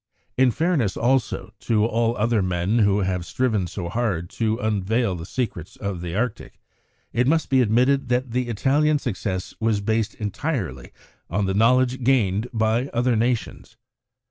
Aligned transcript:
In 0.35 0.49
fairness, 0.49 0.97
also, 0.97 1.53
to 1.59 1.85
all 1.85 2.17
other 2.17 2.41
men 2.41 2.79
who 2.79 3.01
have 3.01 3.23
striven 3.23 3.67
so 3.67 3.87
hard 3.87 4.31
to 4.31 4.57
unveil 4.57 5.13
the 5.13 5.27
secrets 5.27 5.75
of 5.75 6.01
the 6.01 6.15
Arctic, 6.15 6.59
it 7.13 7.27
must 7.27 7.51
be 7.51 7.61
admitted 7.61 8.09
that 8.09 8.31
the 8.31 8.47
Italian 8.49 8.97
success 8.97 9.53
was 9.59 9.79
based 9.79 10.15
entirely 10.15 10.91
on 11.29 11.45
the 11.45 11.53
knowledge 11.53 12.03
gained 12.03 12.47
by 12.51 12.87
other 12.87 13.15
nations. 13.15 13.77